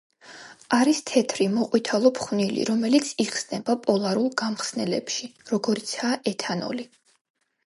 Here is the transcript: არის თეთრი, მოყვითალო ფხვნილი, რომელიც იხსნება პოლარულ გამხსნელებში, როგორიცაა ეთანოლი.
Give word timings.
არის 0.77 1.01
თეთრი, 1.09 1.45
მოყვითალო 1.57 2.11
ფხვნილი, 2.19 2.63
რომელიც 2.69 3.11
იხსნება 3.25 3.77
პოლარულ 3.85 4.33
გამხსნელებში, 4.43 5.31
როგორიცაა 5.53 6.19
ეთანოლი. 6.35 6.89